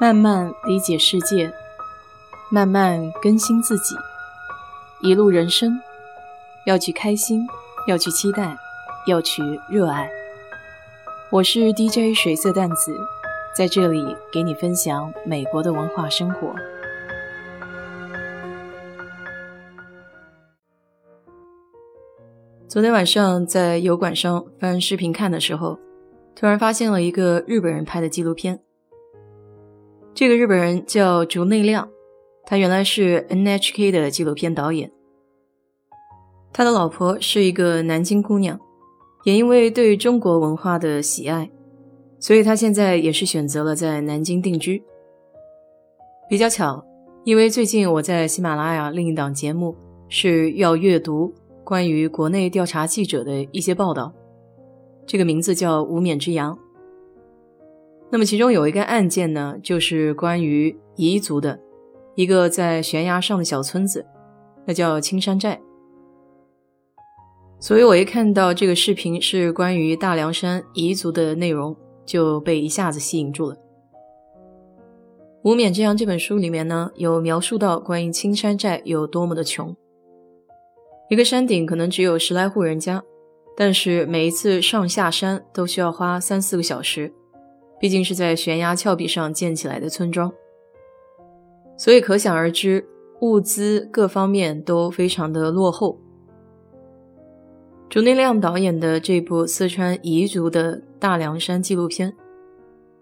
[0.00, 1.52] 慢慢理解世界，
[2.50, 3.94] 慢慢更新自己。
[5.02, 5.78] 一路人生，
[6.64, 7.46] 要去开心，
[7.86, 8.56] 要去期待，
[9.06, 10.10] 要去热爱。
[11.30, 12.98] 我是 DJ 水色淡子，
[13.54, 16.54] 在这里给你分享美国的文化生活。
[22.66, 25.78] 昨天晚上在油管上翻视频看的时候，
[26.34, 28.60] 突然发现了一个日本人拍的纪录片。
[30.20, 31.88] 这个日本人叫竹内亮，
[32.44, 34.92] 他原来是 NHK 的纪录片导演。
[36.52, 38.60] 他的老婆是一个南京姑娘，
[39.24, 41.50] 也因为对中国文化的喜爱，
[42.18, 44.84] 所以他现在也是选择了在南京定居。
[46.28, 46.84] 比较巧，
[47.24, 49.74] 因为最近我在喜马拉雅另一档节目
[50.10, 51.32] 是要阅读
[51.64, 54.12] 关于国内调查记者的一些报道，
[55.06, 56.54] 这个名字叫《无冕之阳》。
[58.12, 61.58] 那么其中有一个案件呢，就是关于彝族的
[62.16, 64.04] 一个在悬崖上的小村子，
[64.66, 65.60] 那叫青山寨。
[67.60, 73.54] 所以我一看到这个视频是关于大凉山彝族的内容，就被一下子吸引住了。
[75.42, 79.76] 《无冕之阳》这本书里面呢，有描述到关于青山寨有多么的穷，
[81.08, 83.02] 一个山顶可能只有十来户人家，
[83.56, 87.12] 但是每一次上下山都需要花三四个小时。
[87.80, 90.30] 毕竟是在悬崖峭壁上建起来的村庄，
[91.78, 92.86] 所以可想而知，
[93.22, 95.98] 物资各方面都非常的落后。
[97.88, 102.14] 竹内亮导演的这部四川彝族的大凉山纪录片，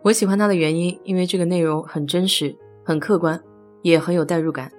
[0.02, 3.42] 我喜欢它的原因，因为这个内容很真实、很客观，
[3.82, 4.70] 也很有代入感。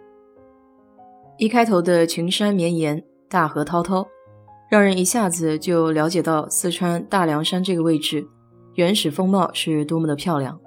[1.37, 4.07] 一开头的群山绵延、大河滔滔，
[4.71, 8.25] 让人一下子就了解到四川大凉山这个位置。
[8.79, 10.57] 原始风貌是多么的漂亮。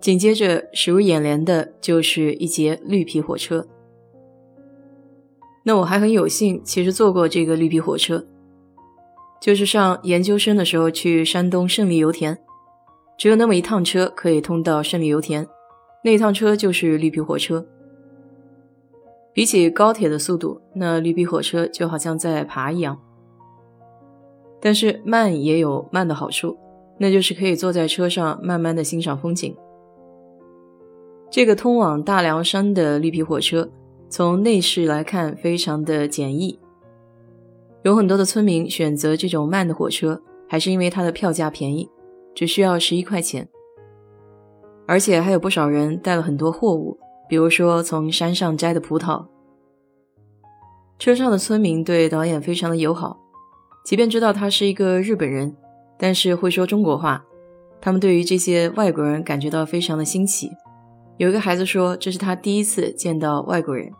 [0.00, 3.64] 紧接着驶入眼帘的就是一节绿皮火车。
[5.62, 8.26] 那我还很有幸，其实坐过这个绿皮火车，
[9.40, 12.36] 就是上研究生的时候去山东胜利油田，
[13.16, 15.46] 只有那么一趟车可以通到胜利油田，
[16.02, 17.64] 那一趟车就是绿皮火车。
[19.32, 23.00] 比起高铁的速度，那绿皮火车就好像在爬一样。
[24.66, 26.56] 但是慢也有慢的好处，
[26.98, 29.56] 那就是可以坐在车上慢慢的欣赏风景。
[31.30, 33.70] 这个通往大凉山的绿皮火车，
[34.08, 36.58] 从内饰来看非常的简易。
[37.84, 41.88] 有很多的村民选择这种慢的火车，还是因为它的票价便宜，
[42.34, 43.48] 只需要十一块钱。
[44.84, 46.98] 而且还有不少人带了很多货物，
[47.28, 49.26] 比如说从山上摘的葡萄。
[50.98, 53.20] 车上的村民对导演非常的友好。
[53.86, 55.56] 即便知道他是一个日本人，
[55.96, 57.24] 但是会说中国话，
[57.80, 60.50] 他们对于这些外国人感觉到非常的新奇。
[61.18, 63.92] 有一个孩子说，这是他第一次见到外国人。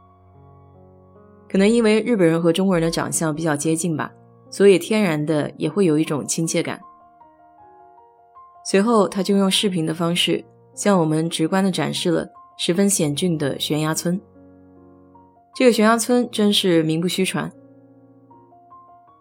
[1.49, 4.11] 可能因为日本人和中国人的长相比较接近吧，
[4.51, 6.81] 所以天然的也会有一种亲切感。
[8.65, 12.27] 随后，他就用视频的方式向我们直观的展示了
[12.59, 14.21] 十分险峻的悬崖村。
[15.55, 17.53] 这个悬崖村真是名不虚传。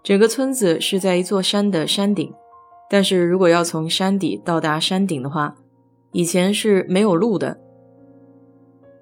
[0.06, 2.32] 整个村子是在一座山的山顶，
[2.88, 5.56] 但是如果要从山底到达山顶的话，
[6.12, 7.60] 以前是没有路的，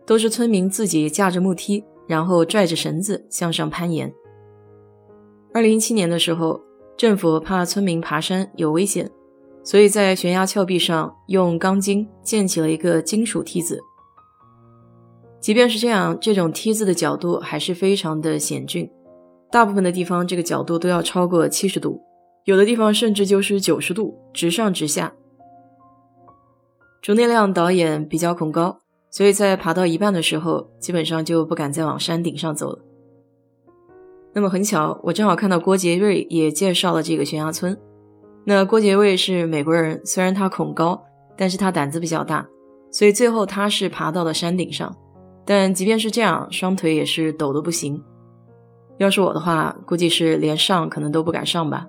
[0.06, 4.14] 都是村民自己架着木梯，然后拽着绳子向上攀岩。
[5.54, 6.62] 二零一七年的时候，
[6.96, 9.12] 政府怕村民爬山有危险，
[9.62, 13.82] 所以在悬崖峭壁上用钢筋建起了一个金属梯子。
[15.42, 18.90] 即便是这样，这种梯子的角度还是非常的险峻。
[19.54, 22.02] 大部分的地方，这个角度都要超过七十度，
[22.46, 25.14] 有的地方甚至就是九十度，直上直下。
[27.04, 28.80] 竹内亮导演比较恐高，
[29.12, 32.80] 所以在爬到一半的时候，基本上就不敢再往山顶上走了。
[34.34, 37.80] 那么很巧，我正好看到郭杰瑞也介绍了这个悬崖村。
[38.46, 41.00] 那郭杰瑞是美国人，虽然他恐高，
[41.38, 42.44] 但是他胆子比较大，
[42.90, 44.92] 所以最后他是爬到了山顶上。
[45.46, 48.04] 但即便是这样，双腿也是抖得不行。
[48.98, 51.88] 要是我的话，估计是连上可能都不敢上吧。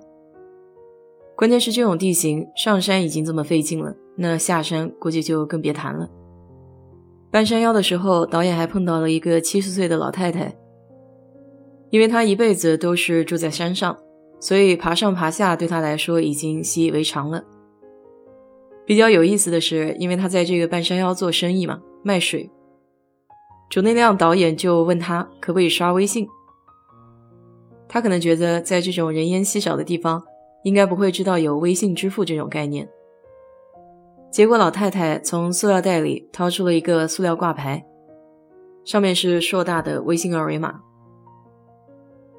[1.37, 6.09] 关键是这种地形，上山已经这么费劲了，那下山估计就更别谈了。
[7.31, 10.57] 半山腰的时候，导演还碰到了一个七十岁的老太太，
[11.91, 13.99] 因为她一辈子都是住在山上，
[14.39, 17.43] 所以爬上爬下对她来说已经习以为常了。
[18.87, 22.49] 比较有意思的是，因为她在这个半山腰做生意嘛，卖水。
[23.69, 26.29] 主内亮导演就问他可不可以刷微信。
[27.95, 30.21] 他可能觉得，在这种人烟稀少的地方，
[30.65, 32.89] 应该不会知道有微信支付这种概念。
[34.33, 37.87] 结果老太太从塑料袋里掏出了一个塑料挂牌，
[38.85, 40.81] 上面是硕大的微信二维码。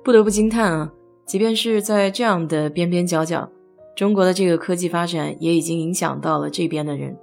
[0.03, 0.91] 不得不惊叹啊！
[1.25, 3.49] 即便是在这样的边边角角，
[3.95, 7.17] 中国的这个科技发展也已经影响到了这边的人。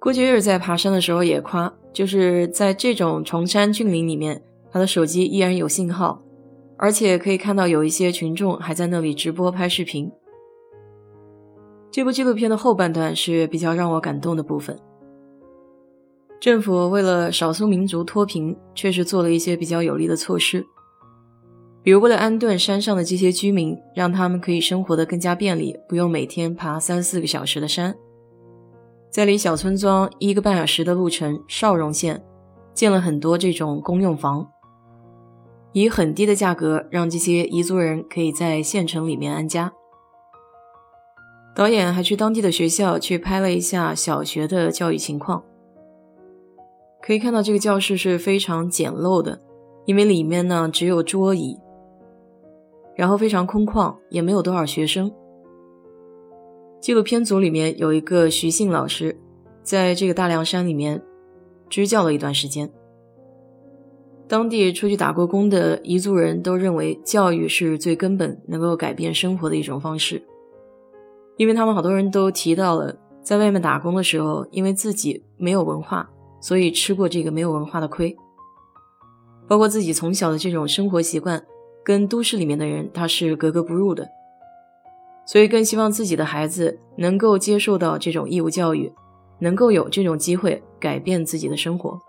[0.00, 6.22] 郭杰日在爬山的时候也夸，就是在这种崇山峻岭里面，他的手机依然有信号，
[6.82, 10.10] 而且可以看到有一些群众还在那里直播拍视频。
[11.92, 14.76] 这部纪录片的后半段是比较让我感动的部分。
[16.40, 20.66] 政府为了少数民族脱贫，确实做了一些比较有利的措施。
[21.84, 27.94] 比如，为了安顿山上的这些居民，让他们可以生活的更加便利，不用每天爬三四个小时的山，
[29.08, 32.20] 在离小村庄一个半小时的路程邵荣县，
[32.74, 34.50] 建了很多这种公用房，
[35.72, 39.72] 以很低的价格让这些彝族人可以在县城里面安家。
[41.54, 45.44] 导演还去当地的学校去拍了一下小学的教育情况，
[47.02, 49.40] 可以看到这个教室是非常简陋的，
[49.84, 51.58] 因为里面呢只有桌椅。
[52.94, 55.10] 然后非常空旷，也没有多少学生。
[56.78, 59.18] 纪录片组里面有一个徐姓老师，
[59.62, 61.02] 在这个大凉山里面
[61.70, 62.70] 支教了一段时间。
[64.32, 70.22] 当地出去打过工的彝族人都认为，教育是最根本能够改变生活的一种方式，
[71.36, 76.08] 因为他们好多人都提到了，在外面打工的时候，因为自己没有文化，
[76.40, 78.16] 所以吃过这个没有文化的亏，
[79.46, 81.44] 包括自己从小的这种生活习惯。
[81.84, 84.08] 跟都市里面的人他是格格不入的，
[85.26, 88.90] 所以更希望自己的孩子能够接受到这种义务教育，
[89.40, 92.00] 能够有这种机会改变自己的生活。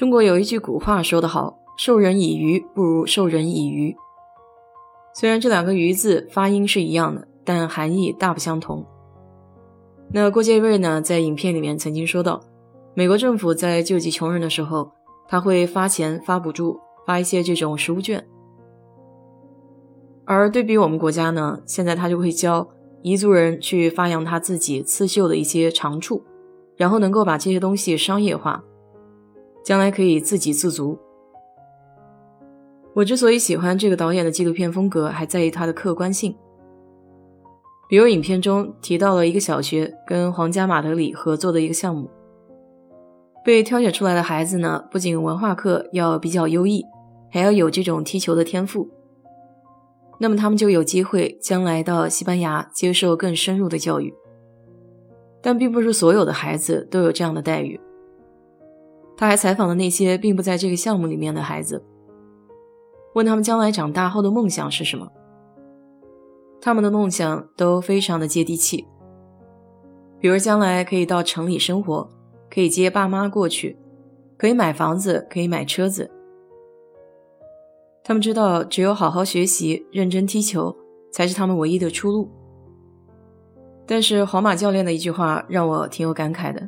[0.00, 3.94] 中国有一句古话说得好：“授人以鱼，不如授人以渔。”
[5.12, 8.82] 虽然这两个“鱼”字发音是一样的，但含义大不相同。
[10.10, 12.40] 那郭杰瑞呢，在影片里面曾经说到，
[12.94, 14.90] 美国政府在救济穷人的时候，
[15.28, 16.80] 他会发钱发补助。
[17.06, 18.26] 发一些这种食物券，
[20.24, 22.66] 而对比我们国家呢，现在他就会教
[23.02, 26.24] 彝族人去发扬他自己刺绣的一些长处，
[26.76, 28.64] 然后能够把这些东西商业化，
[29.64, 30.98] 将来可以自给自足。
[32.94, 36.36] 我之所以喜欢这个导演的纪录片风格，还在于它的客观性。
[37.88, 42.08] 比如影片中提到了一个小学跟皇家马德里合作的一个项目。
[43.44, 46.84] 被挑选出来的孩子呢，不仅文化课要比较优异，
[47.30, 48.88] 还要有这种踢球的天赋。
[50.18, 54.12] 那么他们就有机会将来到西班牙接受更深入的教育。
[55.40, 57.80] 但并不是所有的孩子都有这样的待遇。
[59.20, 61.84] 他还采访了那些并不在这个项目里面的孩子，
[63.12, 65.06] 问他们将来长大后的梦想是什么。
[66.58, 68.86] 他们的梦想都非常的接地气，
[70.18, 72.08] 比如将来可以到城里生活。
[72.50, 73.78] 可以接爸妈过去，
[74.38, 76.10] 可以买房子，可以买车子。
[78.02, 80.74] 他们知道，只有好好学习、认真踢球，
[81.12, 82.30] 才是他们唯一的出路。
[83.86, 86.66] 但是，皇马教练的一句话让我挺有感慨的。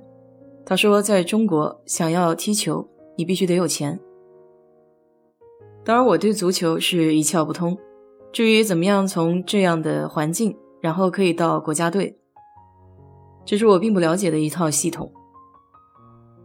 [0.64, 3.98] 他说：“在中国，想要踢球，你必须得有钱。”
[5.84, 7.76] 当然，我对足球是一窍不通。
[8.32, 12.16] 至于怎么样从这样的环境，然后可以到国家队，
[13.44, 15.12] 这是我并不了解的一套系统。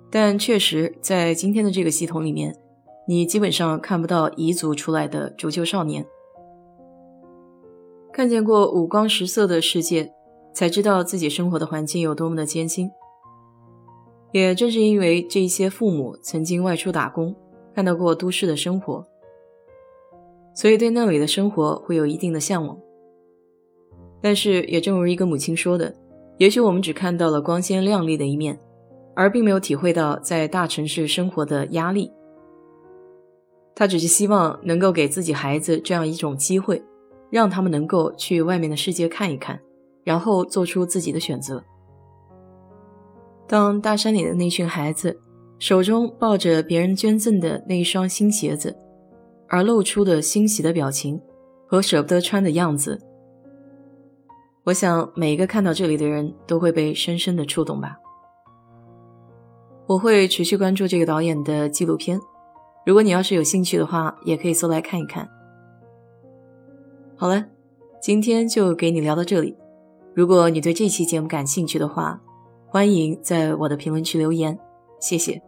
[0.10, 2.58] 但确实，在今天的这个系统里面，
[3.08, 6.06] 你基本上看不到彝族出来的足球少年。
[8.12, 10.12] 看见过五光十色的世界，
[10.54, 12.90] 才知道自己生活的环境有多么的艰辛。
[14.38, 17.36] 也正是因为这些父母曾经外出打工，
[17.74, 19.04] 看到过都市的生活，
[20.54, 22.78] 所以对那里的生活会有一定的向往。
[24.22, 25.96] 但是，也正如一个母亲说的，
[26.38, 28.60] 也许我们只看到了光鲜亮丽的一面。
[29.20, 32.12] 而并没有体会到在大城市生活的压力，
[33.74, 36.84] 他只是希望能够给自己孩子这样一种机会，
[37.32, 39.60] 让他们能够去外面的世界看一看，
[40.04, 41.64] 然后做出自己的选择。
[43.48, 45.20] 当大山里的那群孩子
[45.58, 48.78] 手中抱着别人捐赠的那一双新鞋子，
[49.48, 51.22] 而露出的欣喜的表情
[51.66, 53.02] 和舍不得穿的样子，
[54.66, 57.98] 我想每一个看到这里的人都会被深深的触动吧。
[59.88, 62.20] 我会持续关注这个导演的纪录片，
[62.86, 65.28] 如果你要是有兴趣的话，也可以搜来看一看。
[67.16, 67.46] 好了，
[68.02, 69.56] 今天就给你聊到这里。
[70.14, 72.22] 如果你对这期节目感兴趣的话，
[72.78, 74.56] 欢迎在我的评论区留言，
[75.00, 75.42] 谢谢。